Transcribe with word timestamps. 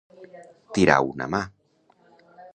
Tirar 0.77 0.95
una 1.11 1.29
mà. 1.35 1.43